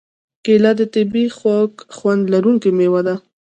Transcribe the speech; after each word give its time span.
کېله 0.45 0.71
د 0.79 0.81
طبعیي 0.93 1.27
خوږ 1.37 1.71
خوند 1.95 2.23
لرونکې 2.33 2.69
مېوه 2.77 3.01
ده. 3.07 3.15